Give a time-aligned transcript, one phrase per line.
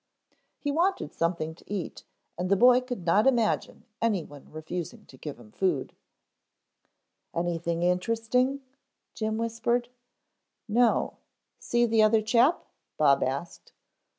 [0.57, 2.05] He wanted something to eat
[2.35, 5.93] and the boy could not imagine anyone refusing to give him food.
[7.35, 8.61] "Anything interesting?"
[9.13, 9.89] Jim whispered.
[10.67, 11.17] "No.
[11.59, 12.65] See the other chap?"
[12.97, 13.73] Bob asked.